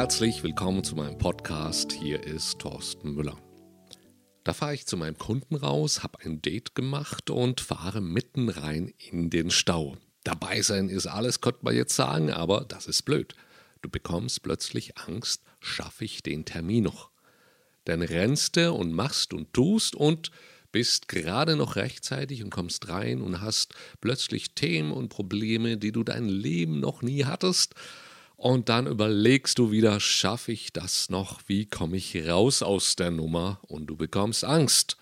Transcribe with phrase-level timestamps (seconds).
[0.00, 1.92] Herzlich willkommen zu meinem Podcast.
[1.92, 3.36] Hier ist Thorsten Müller.
[4.44, 8.94] Da fahre ich zu meinem Kunden raus, habe ein Date gemacht und fahre mitten rein
[8.96, 9.98] in den Stau.
[10.24, 13.34] Dabei sein ist alles, könnte man jetzt sagen, aber das ist blöd.
[13.82, 17.10] Du bekommst plötzlich Angst, schaffe ich den Termin noch?
[17.84, 20.30] Dann rennst du und machst und tust und
[20.72, 26.04] bist gerade noch rechtzeitig und kommst rein und hast plötzlich Themen und Probleme, die du
[26.04, 27.74] dein Leben noch nie hattest.
[28.40, 31.42] Und dann überlegst du wieder, schaffe ich das noch?
[31.46, 33.60] Wie komme ich raus aus der Nummer?
[33.68, 34.96] Und du bekommst Angst.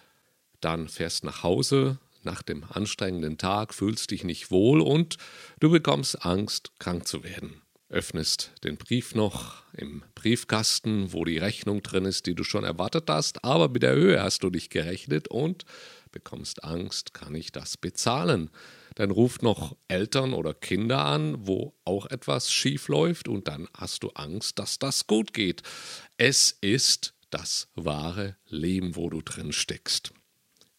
[0.60, 5.18] Dann fährst nach Hause nach dem anstrengenden Tag, fühlst dich nicht wohl und
[5.60, 11.82] du bekommst Angst, krank zu werden öffnest den Brief noch im Briefkasten, wo die Rechnung
[11.82, 15.28] drin ist, die du schon erwartet hast, aber mit der Höhe hast du nicht gerechnet
[15.28, 15.64] und
[16.12, 18.50] bekommst Angst, kann ich das bezahlen?
[18.98, 24.02] Dann ruft noch Eltern oder Kinder an, wo auch etwas schief läuft und dann hast
[24.02, 25.62] du Angst, dass das gut geht.
[26.16, 30.12] Es ist das wahre Leben, wo du drin steckst.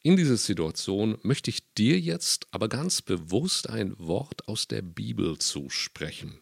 [0.01, 5.37] In dieser Situation möchte ich dir jetzt aber ganz bewusst ein Wort aus der Bibel
[5.37, 6.41] zusprechen.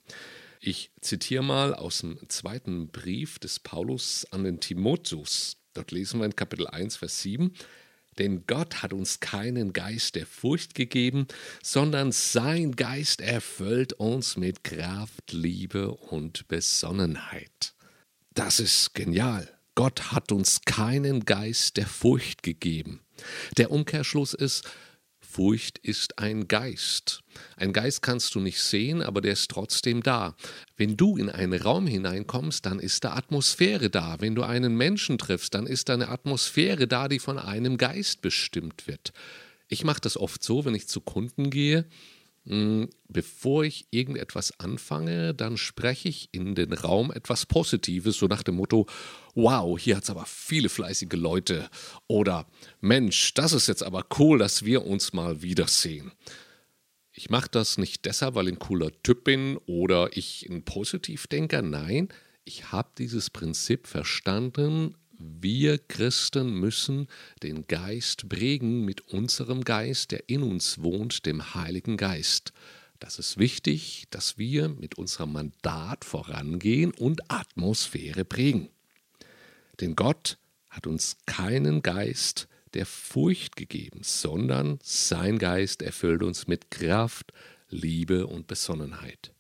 [0.60, 5.58] Ich zitiere mal aus dem zweiten Brief des Paulus an den Timotheus.
[5.76, 7.54] Dort lesen wir in Kapitel 1, Vers 7.
[8.18, 11.28] Denn Gott hat uns keinen Geist der Furcht gegeben,
[11.62, 17.74] sondern sein Geist erfüllt uns mit Kraft, Liebe und Besonnenheit.
[18.34, 19.50] Das ist genial.
[19.76, 23.02] Gott hat uns keinen Geist der Furcht gegeben.
[23.58, 24.68] Der Umkehrschluss ist,
[25.38, 27.22] Furcht ist ein Geist.
[27.58, 30.36] Ein Geist kannst du nicht sehen, aber der ist trotzdem da.
[30.78, 34.20] Wenn du in einen Raum hineinkommst, dann ist da Atmosphäre da.
[34.20, 38.22] Wenn du einen Menschen triffst, dann ist da eine Atmosphäre da, die von einem Geist
[38.22, 39.14] bestimmt wird.
[39.68, 41.86] Ich mache das oft so, wenn ich zu Kunden gehe,
[43.10, 48.56] bevor ich irgendetwas anfange, dann spreche ich in den Raum etwas Positives, so nach dem
[48.56, 48.86] Motto,
[49.36, 51.70] wow, hier hat es aber viele fleißige Leute
[52.08, 52.48] oder
[52.80, 56.12] Mensch, das ist jetzt aber cool, dass wir uns mal wiedersehen.
[57.12, 61.62] Ich mache das nicht deshalb, weil ich ein cooler Typ bin oder ich ein Positivdenker,
[61.62, 62.10] nein,
[62.46, 67.08] ich habe dieses Prinzip verstanden, wir Christen müssen
[67.44, 72.54] den Geist prägen mit unserem Geist, der in uns wohnt, dem Heiligen Geist.
[73.00, 78.70] Das ist wichtig, dass wir mit unserem Mandat vorangehen und Atmosphäre prägen.
[79.80, 80.38] Denn Gott
[80.70, 87.34] hat uns keinen Geist der Furcht gegeben, sondern sein Geist erfüllt uns mit Kraft,
[87.70, 89.32] Liebe und Besonnenheit.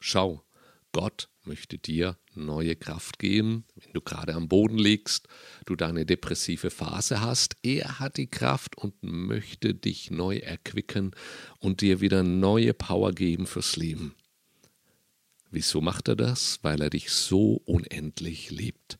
[0.00, 0.42] Schau,
[0.92, 5.28] Gott möchte dir neue Kraft geben, wenn du gerade am Boden liegst,
[5.66, 7.56] du deine depressive Phase hast.
[7.62, 11.12] Er hat die Kraft und möchte dich neu erquicken
[11.58, 14.14] und dir wieder neue Power geben fürs Leben.
[15.50, 16.58] Wieso macht er das?
[16.62, 18.98] Weil er dich so unendlich liebt.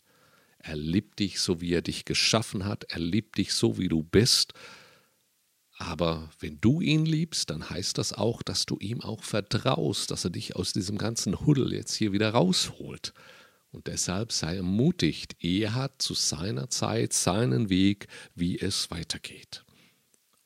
[0.59, 2.85] Er liebt dich so, wie er dich geschaffen hat.
[2.89, 4.53] Er liebt dich so, wie du bist.
[5.81, 10.25] Aber wenn du ihn liebst, dann heißt das auch, dass du ihm auch vertraust, dass
[10.25, 13.15] er dich aus diesem ganzen Huddel jetzt hier wieder rausholt.
[13.73, 19.65] Und deshalb sei ermutigt, er hat zu seiner Zeit seinen Weg, wie es weitergeht.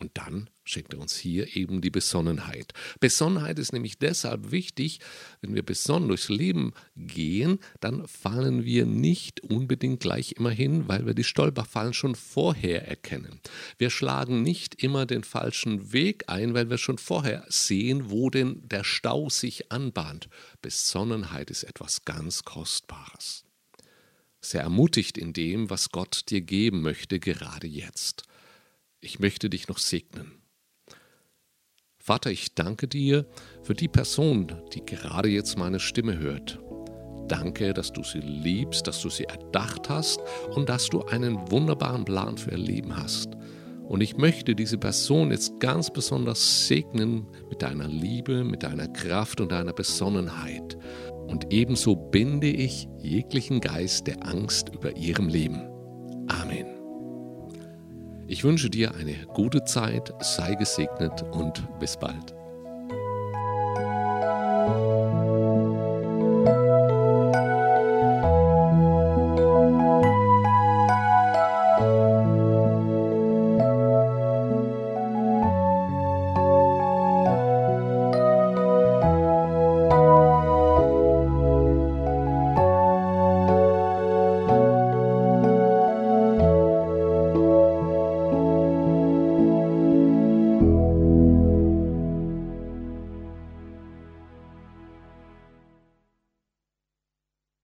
[0.05, 2.75] Und dann schenkt er uns hier eben die Besonnenheit.
[3.01, 5.01] Besonnenheit ist nämlich deshalb wichtig,
[5.41, 11.07] wenn wir besonnen durchs Leben gehen, dann fallen wir nicht unbedingt gleich immer hin, weil
[11.07, 13.41] wir die Stolperfallen schon vorher erkennen.
[13.79, 18.61] Wir schlagen nicht immer den falschen Weg ein, weil wir schon vorher sehen, wo denn
[18.69, 20.29] der Stau sich anbahnt.
[20.61, 23.47] Besonnenheit ist etwas ganz Kostbares.
[24.43, 28.25] Sehr ermutigt in dem, was Gott dir geben möchte, gerade jetzt
[29.05, 30.33] ich möchte dich noch segnen.
[31.99, 33.27] Vater, ich danke dir
[33.63, 36.59] für die Person, die gerade jetzt meine Stimme hört.
[37.29, 40.21] Danke, dass du sie liebst, dass du sie erdacht hast
[40.55, 43.31] und dass du einen wunderbaren Plan für ihr Leben hast.
[43.89, 49.41] Und ich möchte diese Person jetzt ganz besonders segnen mit deiner Liebe, mit deiner Kraft
[49.41, 50.77] und deiner Besonnenheit.
[51.27, 55.74] Und ebenso binde ich jeglichen Geist der Angst über ihrem Leben.
[58.26, 62.35] Ich wünsche dir eine gute Zeit, sei gesegnet und bis bald.